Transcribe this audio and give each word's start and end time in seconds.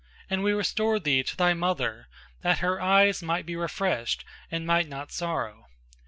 and 0.31 0.43
we 0.43 0.51
restored 0.51 1.03
thee 1.03 1.21
to 1.21 1.37
thy 1.37 1.53
mother 1.53 2.07
that 2.41 2.57
her 2.57 2.81
eyes 2.81 3.21
might 3.21 3.45
be 3.45 3.55
refreshed 3.55 4.25
and 4.49 4.65
might 4.65 4.89
not 4.89 5.11
sorrow. 5.11 5.67